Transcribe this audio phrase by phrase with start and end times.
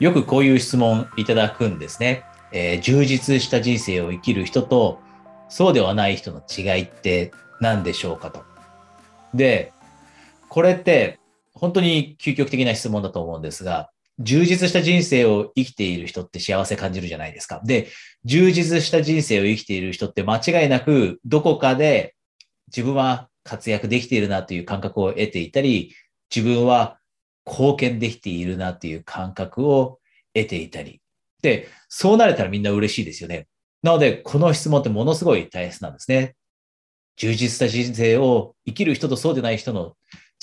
[0.00, 2.24] よくこういう質問いただくんですね。
[2.52, 5.00] えー、充実した人生を生きる人と、
[5.48, 8.44] そうではない人の違いって何でしょうかと。
[9.34, 9.72] で、
[10.48, 11.18] これって
[11.52, 13.90] 本当に究極的な質問だと思うんですが、
[14.20, 17.60] 充実した人生を生きている人って幸せ感じるじゃないですか。
[17.64, 17.88] で、
[18.24, 22.14] 充実した人生を生きている人って間違いなくどこかで
[22.68, 25.94] 自分は活躍できているなという感覚を得ていたり、
[26.34, 26.97] 自分は
[27.48, 29.98] 貢献できているなという感覚を
[30.34, 31.00] 得ていたり。
[31.42, 33.46] で、そうなれたらみんな嬉しいですよね。
[33.82, 36.34] なので、この質問ってものすごい大切なんですね。
[37.16, 39.96] 充実した人生を生きる人とそうでない人の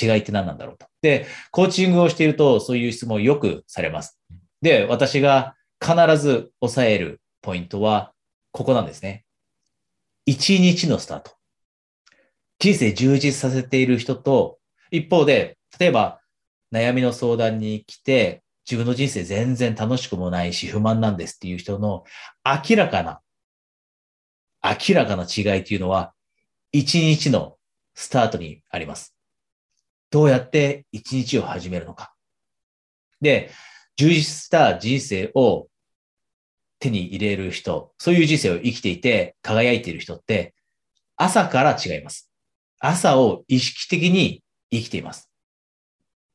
[0.00, 0.86] 違いって何なんだろうと。
[1.02, 4.20] で、コーチングをしているとそういう質問をよくされます。
[4.62, 8.12] で、私が必ず抑えるポイントは
[8.52, 9.24] ここなんですね。
[10.26, 11.32] 一日のスタート。
[12.58, 14.58] 人生充実させている人と、
[14.90, 16.19] 一方で、例えば
[16.72, 22.04] 悩みの相談に来て、自分の人生全然楽しくもないし不満なんですっていう人の
[22.44, 23.20] 明らかな、
[24.62, 26.12] 明らかな違いっていうのは、
[26.72, 27.56] 一日の
[27.94, 29.16] スタートにあります。
[30.10, 32.14] どうやって一日を始めるのか。
[33.20, 33.50] で、
[33.96, 35.68] 充実した人生を
[36.78, 40.54] 手に入れる人、そういう人生を生きていて輝いている人って、
[41.16, 42.30] 朝から違います。
[42.78, 45.29] 朝を意識的に生きています。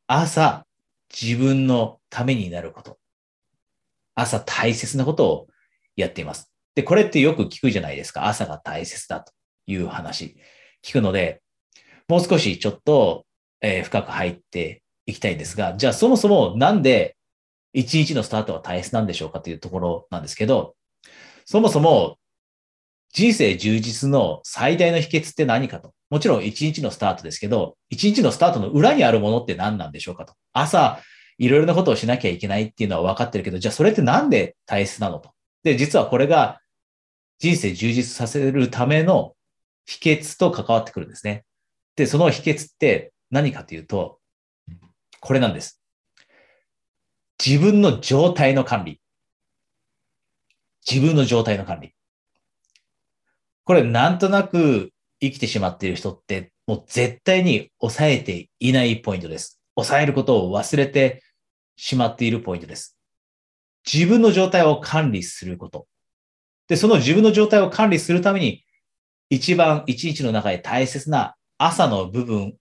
[0.08, 0.66] 朝、
[1.10, 2.98] 自分のためになること。
[4.16, 5.48] 朝大切なことを
[5.96, 6.52] やっています。
[6.76, 8.28] で、これってよく聞くじゃないですか。
[8.28, 9.34] 朝が大切だと
[9.68, 10.38] いう話。
[10.84, 11.42] 聞くので、
[12.08, 13.26] もう少しちょっと
[13.68, 17.18] えー、深く入っていきたいんですが、じゃあそもそもなんで
[17.74, 20.76] 一日のスタートは大切なんでしょうかというところなんですけど、
[21.46, 22.18] そもそも
[23.12, 25.94] 人生充実の最大の秘訣って何かと。
[26.16, 30.34] もちろん一日のスタートですけど、一日のスタートの裏にあるものって何なんでしょうかと。
[30.54, 31.02] 朝、
[31.38, 35.32] いろいろなことをしなきゃいけないっていうのは分かってるけど、じゃあそれってなんで大切なのと。
[35.64, 36.62] で、実はこれが
[37.40, 39.34] 人生充実させるための
[39.86, 41.44] 秘訣と関わってくるんですね。
[41.98, 44.20] で、その秘訣って何かというと、
[45.20, 45.82] これなんです。
[47.46, 49.02] 自分の状態の管理。
[50.90, 51.94] 自分の状態の管理。
[53.66, 59.62] これなんとなく生きてしまっている人ってもう絶対に抑えていないポイントです。
[59.76, 61.24] 抑えることを忘れて
[61.76, 62.98] しまっているポイントです。
[63.92, 65.88] 自分の状態を管理すること。
[66.68, 68.64] で、その自分の状態を管理するために
[69.30, 72.56] 一番一日の中で大切な朝の部分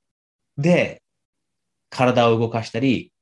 [0.58, 1.02] で、
[1.90, 3.12] 体を動かしたり、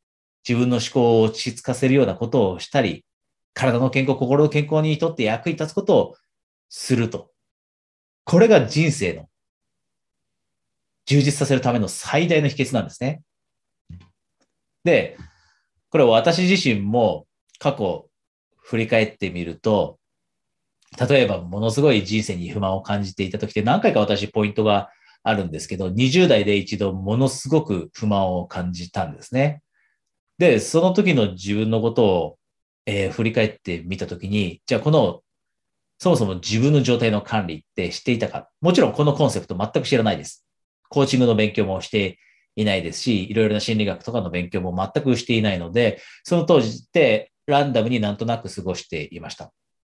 [0.49, 3.05] 自分の思考を落ち着かせるようなことをしたり、
[3.55, 6.17] 体の健康、心の健康にとって役に立つことを
[6.69, 7.32] すると。
[8.25, 9.29] これが人生の
[11.07, 13.23] 充実させるための最大の秘訣なんですね。
[14.85, 15.17] で、
[15.91, 17.27] これ私自身も
[17.59, 18.09] 過去
[18.57, 19.99] 振り返ってみると、
[21.09, 24.91] 例えばものすごい人生に不満を感じていた時って何回か私ポイントが
[25.23, 29.63] あるんですけど、20代で一度ものすごく不満を感じたんですね。
[30.39, 32.39] で、その時の自分のことを、
[32.87, 35.23] えー、振り返ってみたときに、じゃあこの、
[36.03, 40.45] そもそも自分の状態の管理って知っていたかもちろんこのコンセプト全く知らないです。
[40.89, 42.19] コーチングの勉強もして
[42.57, 49.53] いないですし、いろいろな心理学とかの勉強も全くしていないので、その当時ってランダムになんとなく過ごしていました。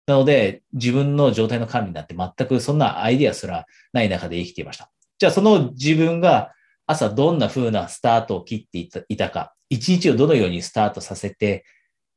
[0.06, 4.92] なので、自分の状態の管理なんて全くそんなアイディアすらない中で生きていました。
[5.18, 6.52] じゃあその自分が
[6.86, 11.64] 朝どんな風なスタートを切っていたか、一日をどのようにスタートさせて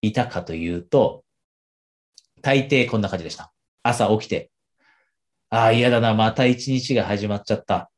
[0.03, 1.23] いたかというと、
[2.43, 3.51] 大抵こんな感じでした。
[3.83, 4.51] 朝起きて、
[5.49, 7.91] ああ、嫌だな、また一日が始まっちゃった。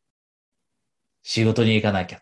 [1.23, 2.21] 仕事に行かなきゃ。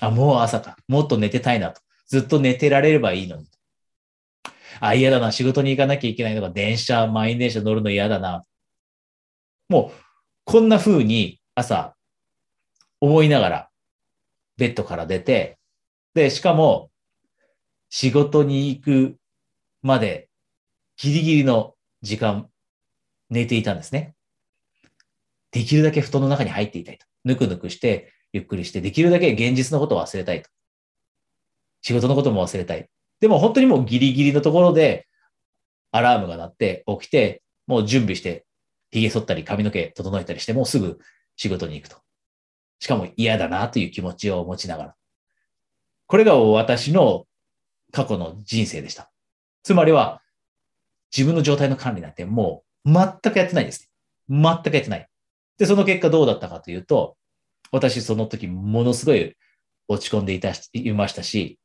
[0.00, 0.76] あ、もう朝か。
[0.88, 1.80] もっと寝てたいなと。
[2.06, 3.46] ずっと寝てられればいいのに。
[4.80, 8.44] あ、嫌だな、仕事に行かなきゃいけないのが、電車、満員電車乗るの嫌だな。
[9.68, 10.04] もう、
[10.44, 11.96] こんな風に朝
[13.00, 13.70] 思いながら
[14.56, 15.58] ベッドから出て、
[16.14, 16.90] で、しかも
[17.88, 19.16] 仕事に行く
[19.82, 20.28] まで
[20.96, 21.73] ギリギリの
[22.04, 22.48] 時間
[23.30, 24.14] 寝ていたんですね。
[25.50, 27.06] できるだけ布団の中に入っていたいと。
[27.24, 30.50] ぬくぬくして、ゆっくりして、できるだけ現実のことを忘れたいと。
[31.80, 32.88] 仕事のことも忘れたい。
[33.20, 35.06] でも本当にもうギリギリのところで
[35.92, 38.44] アラームが鳴って起きて、もう準備して、
[38.90, 40.98] 髭剃ったり髪の毛整えたりして、もうすぐ
[41.36, 41.96] 仕事に行くと。
[42.80, 44.94] しかも嫌だなという気持ちを持ちながら。
[46.06, 47.24] これが私の
[47.92, 49.10] 過去の人生でした。
[49.62, 50.20] つまりは、
[51.16, 53.88] 自分の状態の管理なんてもう全くやってないです
[54.28, 54.42] ね。
[54.42, 55.08] 全くやってない。
[55.58, 57.16] で、その結果どうだったかというと、
[57.70, 59.36] 私その時ものすごい
[59.88, 61.58] 落ち込んでいたしいましたし、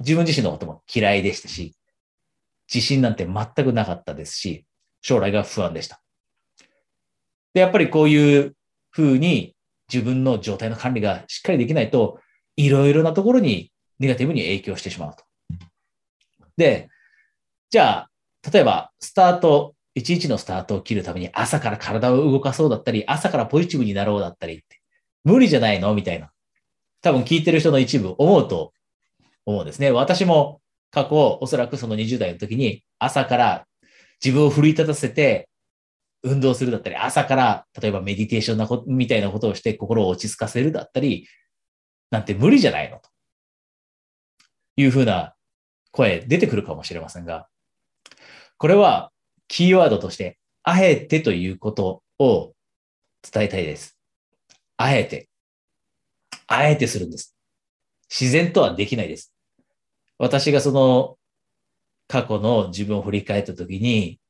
[0.00, 1.74] 自分自身のことも嫌いでしたし、
[2.72, 4.66] 自信なんて全くなかったですし、
[5.00, 6.02] 将来が不安でした。
[7.54, 8.56] で、やっぱりこういう
[8.90, 9.54] ふうに
[9.92, 12.20] 自分の状態の管理がしっかりできないと、
[12.56, 15.24] いろいろなところにネガティブに影響してしまうと。
[16.56, 16.88] で、
[17.70, 18.10] じゃあ、
[18.50, 24.80] 例えば、スタート、一日のスタートを切るために朝から体を動かそうだったり、朝からポジティブになろうだったりって、
[25.22, 25.94] 無理じゃないの？
[25.94, 26.30] みたいな。
[27.02, 28.72] 多分聞いてる人の一部思うと
[29.44, 29.90] 思うんですね。
[29.90, 30.60] 私も
[30.90, 33.66] 過去、おそらくその20代の時に朝から
[34.24, 35.48] 自分を奮い立たせて
[36.22, 41.28] 運動するだったり、朝から例えばメディテーションなこみたいなことをして心を落ち着かせるだったり、
[42.10, 42.98] なんて無理じゃないの？
[42.98, 43.10] と
[44.76, 45.34] いうふうな
[45.90, 47.46] 声出てくるかもしれませんが、
[48.62, 49.10] これは
[49.48, 52.52] キーワードとして、あえてということを
[53.28, 53.98] 伝えたいです。
[54.76, 55.28] あえて。
[56.46, 57.34] あえてするんです。
[58.08, 59.34] 自然とはできないです。
[60.16, 61.16] 私がその
[62.06, 64.20] 過去の自分を振り返ったときに、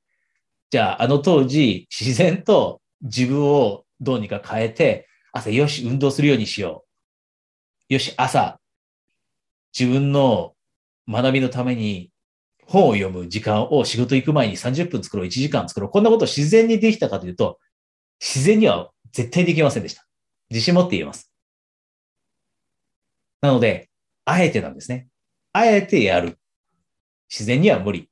[0.71, 6.87] じゃああの当時自然と自分をどうにか変えて、朝よし、運動するようにしよ
[7.91, 7.93] う。
[7.93, 8.59] よし、朝、
[9.79, 10.55] 自分の
[11.07, 12.12] 学びのために
[12.73, 15.91] 本を読む時間を仕事行く前に30分作ろう、1時間作ろう。
[15.91, 17.59] こんなこと自然にできたかというと、
[18.19, 20.07] 自然には絶対できませんでした。
[20.49, 21.31] 自信持って言えます。
[23.43, 23.91] なので、
[24.25, 25.09] あえてなんですね。
[25.53, 26.39] あえてやる。
[27.29, 28.09] 自然には無理。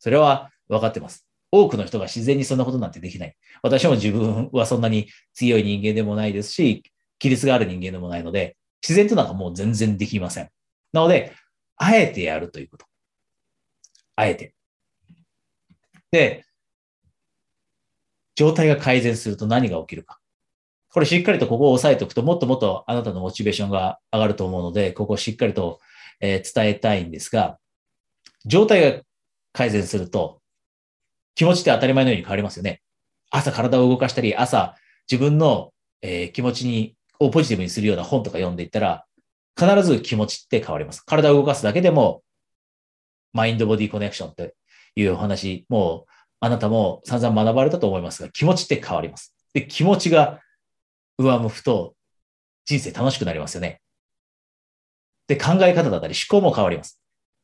[0.00, 1.24] それは分かってます。
[1.52, 3.36] 多くの人が自然にそんなことなんてできない。
[3.62, 6.82] 私も自分はそんなに強い人間でもないですし、
[7.22, 10.48] 規律がある人間でもないので、自然となんかもう全然できません。
[10.92, 11.32] なので、
[11.76, 12.86] あえてやるということ。
[14.16, 14.54] あえて。
[16.10, 16.44] で、
[18.36, 20.20] 状態が改善すると何が起きるか。
[20.90, 25.80] これしっかりとここを押さえておくと、もっともっとあなたのモチベーションが上がると思うので、ここをしっかりと、
[26.20, 27.58] え伝えたいんですが、
[28.46, 29.02] 状態が
[29.52, 30.40] 改善すると、
[31.34, 32.80] 気持ちって当たり前のように変わりますよね。
[33.30, 34.76] 朝体を動かしたり、朝
[35.10, 35.72] 自分の、
[36.02, 39.04] え気持ちに、をポジティブにするような本とか読んでいったら、
[39.58, 41.02] 必ず気持ちって変わります。
[41.04, 42.22] 体を動かすだけでも、
[43.34, 44.54] マインドボディコネクションって
[44.96, 49.34] いうお話、もうあなたも散々学ばれたと思いますが、気持ちって変わります。
[49.52, 50.40] で、気持ちが
[51.18, 51.94] 上向くと
[52.64, 53.80] 人生楽しくなりますよね。
[55.26, 57.00] で、考え方だったり思考も変わります。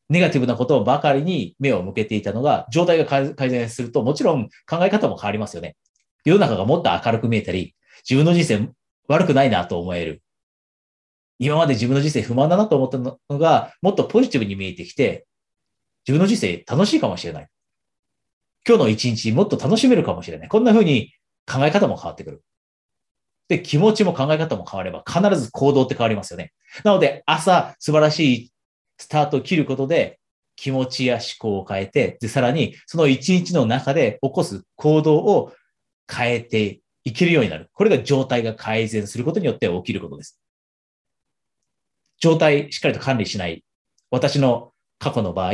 [0.09, 5.77] ネガティブなことばかりに目を向けていたのが、状態が改善すると、もちろん考え方も変わりますよね。
[6.25, 7.75] 世の中がもっと明るく見えたり、
[8.09, 8.69] 自分の人生
[9.09, 10.23] 悪くないなと思える。
[11.39, 15.27] 今まで自分の人生不満だなと思ったのが、もっとポジティブに見えてきて、
[16.11, 17.49] 自分の人生楽しいかもしれない。
[18.67, 20.49] 今日の一日もっと楽しめるかもしれない。
[20.49, 21.13] こんな風に
[21.47, 22.43] 考え方も変わってくる。
[23.47, 26.53] で、気持ちも考え方も変われば必ず行動って変わりますよね。
[26.83, 28.53] なので、朝素晴らしい
[28.99, 30.19] スタートを切ることで
[30.57, 35.53] 気持ちや思考を変えて、で、さらにその一日の中で起こす行動を
[36.13, 37.71] 変えていけるようになる。
[37.73, 40.41] これが状態が改善することによって起きることです。
[42.19, 43.65] 状態しっかりと管理しない。
[44.11, 45.53] 私の過去の場合、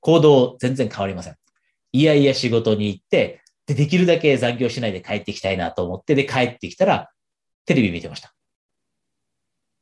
[0.00, 1.36] 行動全然変わりません。
[1.92, 7.10] いやいや仕事に行って、で、できるだけ残業しないで帰ってきたいなと思って、で、帰ってきたら、
[7.66, 8.34] テレビ見てました。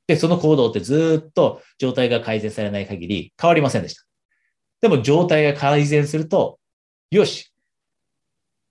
[0.06, 4.04] で、その行動ってずっと状態が改善されない限り変わりませんでした。
[4.80, 6.58] でも状態が改善すると、
[7.10, 7.52] よし。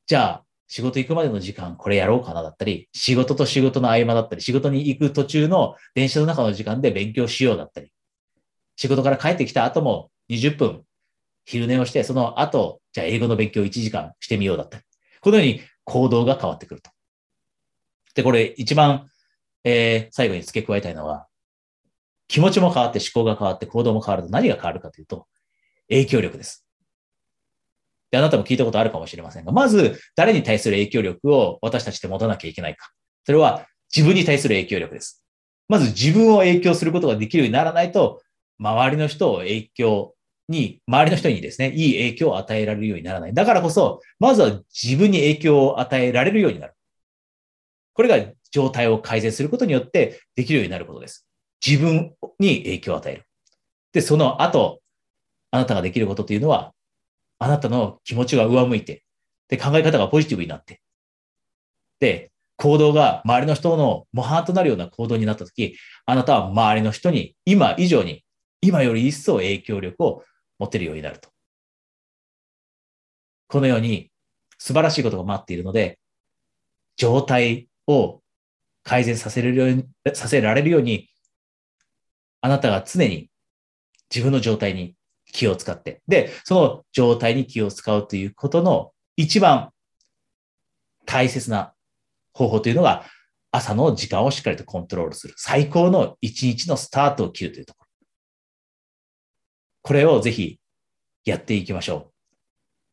[0.07, 7.91] じゃあ、仕事行くまでの時間これやろうかなだったり、仕事と仕事の合間だったり、仕事に行く途中の電車の中の時間で勉強しようだったり、
[8.75, 10.83] 仕事から帰ってきた後も20分
[11.47, 14.83] 昼寝をして、その後、じゃあ英語の勉強1時間してみようだったり、
[15.21, 16.91] このように行動が変わってくると。
[18.15, 19.07] で、これ一番、
[19.63, 21.27] えー、最後に付け加えたいのは、
[22.27, 25.25] 気持ちも変わって思考が変わって行動も変わると何が変わるかというと、
[25.87, 26.65] 影響力です。
[28.11, 32.91] で、あなたも聞いたことあるかもしれませんが、まず誰に対する影響力を私たちって持たなきゃいけないか。
[33.25, 35.23] それは自分に対する影響力です。
[35.69, 38.21] まず自分を影響することができるようにならないと、
[38.59, 40.13] 周りの人を影響
[40.49, 43.33] に、周りの人にですね、いい影響を与えられるようにならない。
[43.33, 46.73] だからこそ、まずは自分に影響を与えられるようになる。
[47.93, 51.27] これが状態を改善することによってできるようになることです。
[51.65, 53.23] 自分に影響を与える。
[53.91, 54.81] で、その後、
[55.51, 56.73] あなたができることというのは、
[57.39, 59.03] あなたの気持ちが上向いて、
[59.49, 60.81] で、考え方がポジティブになって、
[61.99, 68.23] で、行動が周りの人の模範となるような行動になったとき、あなたは周りの人に今以上に、
[68.61, 70.23] 今より一層影響力を
[70.59, 71.29] 持てるようになると。
[73.47, 74.11] このように
[74.57, 75.99] 素晴らしいことが待っているので、
[76.95, 78.21] 状態を
[78.83, 81.09] 改善させるように、させられるように、
[82.41, 83.29] あなたが常に
[84.13, 84.95] 自分の状態に
[85.31, 86.01] 気を使って。
[86.07, 89.71] で、その状態に気を使うということの一番
[91.05, 91.73] 大切な
[92.33, 93.05] 方法というのが、
[93.51, 95.33] 朝の時間をしっかりとコントロールする。
[95.37, 97.73] 最高の一日のスタートを切るというと
[99.87, 99.93] こ。
[99.93, 100.59] れをぜひ
[101.25, 102.11] やっていきましょう。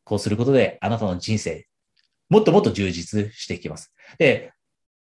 [0.04, 1.66] こうすることで、あなたの人生、
[2.28, 3.92] もっともっと充実していきます。
[4.18, 4.52] で、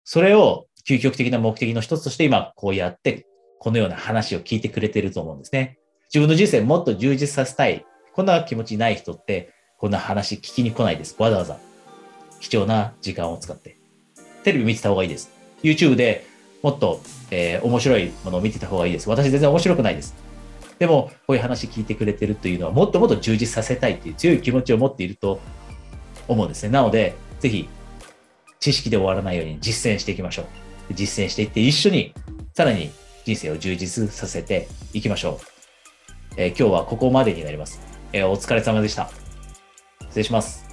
[0.04, 3.26] それを究極的な目的の一つとして今こうやって
[3.58, 5.78] このような話を聞いてくれてると思うんですね。
[6.12, 7.84] 自分の人生もっと充実させたい。
[8.12, 11.16] こんな気持ちない人ってこんな話聞きに来ないです。
[11.18, 11.58] わざわざ
[12.40, 13.78] 貴重な時間を使って。
[14.44, 15.30] テレビ見てた方がいいです。
[15.62, 16.26] YouTube で
[16.62, 17.00] もっと、
[17.30, 19.08] えー、面白いものを見てた方がいいです。
[19.08, 20.23] 私全然面白くないです。
[20.78, 25.40] でも、こういう話聞いてくれてるというのは、もっともっと充実させたいという強い気持ちを持っていると
[26.28, 26.70] 思うんですね。
[26.70, 27.68] なので、ぜひ、
[28.60, 30.42] 知識で終わらないように実践していきましょ
[30.90, 30.94] う。
[30.94, 32.14] 実践していって、一緒に、
[32.54, 32.90] さらに
[33.24, 35.54] 人生を充実させていきましょう。
[36.36, 37.80] えー、今日はここまでになります。
[38.12, 39.10] えー、お疲れ様でした。
[40.08, 40.63] 失礼します。